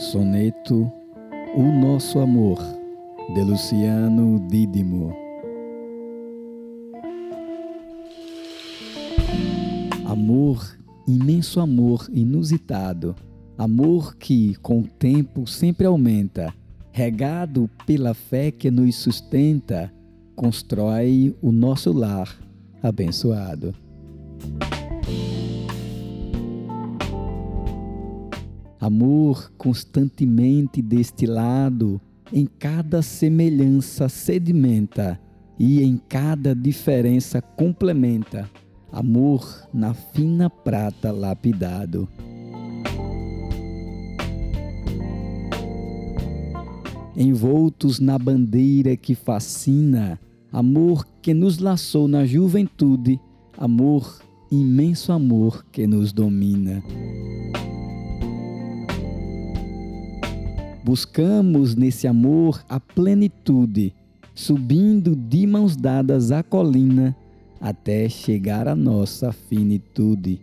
[0.00, 0.90] Soneto
[1.54, 2.58] O Nosso Amor,
[3.34, 5.14] de Luciano Dídimo.
[10.06, 10.74] Amor,
[11.06, 13.14] imenso amor inusitado,
[13.58, 16.54] amor que com o tempo sempre aumenta,
[16.90, 19.92] regado pela fé que nos sustenta,
[20.34, 22.34] constrói o nosso lar
[22.82, 23.74] abençoado.
[28.80, 32.00] Amor constantemente destilado,
[32.32, 35.20] em cada semelhança sedimenta
[35.58, 38.48] e em cada diferença complementa.
[38.90, 42.08] Amor na fina prata lapidado.
[47.14, 50.18] Envoltos na bandeira que fascina,
[50.50, 53.20] amor que nos laçou na juventude,
[53.58, 56.82] amor, imenso amor que nos domina.
[60.90, 63.94] Buscamos nesse amor a plenitude,
[64.34, 67.16] subindo de mãos dadas a colina
[67.60, 70.40] até chegar à nossa finitude.